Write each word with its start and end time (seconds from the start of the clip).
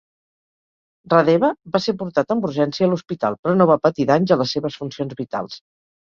Radebe 1.13 1.49
va 1.75 1.81
ser 1.83 1.93
portat 1.99 2.33
amb 2.35 2.47
urgència 2.49 2.87
a 2.87 2.89
l'hospital, 2.93 3.37
però 3.43 3.53
no 3.59 3.67
va 3.73 3.75
patir 3.83 4.07
danys 4.13 4.33
a 4.37 4.39
les 4.39 4.55
seves 4.57 4.79
funcions 4.81 5.13
vitals. 5.21 5.59